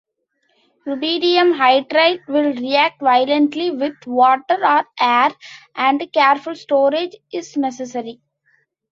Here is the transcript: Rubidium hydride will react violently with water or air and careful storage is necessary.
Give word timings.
Rubidium 0.87 1.53
hydride 1.55 2.23
will 2.27 2.55
react 2.55 2.99
violently 3.01 3.69
with 3.69 3.93
water 4.07 4.57
or 4.59 4.83
air 4.99 5.29
and 5.75 6.11
careful 6.11 6.55
storage 6.55 7.15
is 7.31 7.55
necessary. 7.55 8.19